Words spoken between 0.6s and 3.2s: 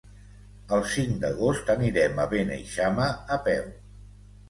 El cinc d'agost anirem a Beneixama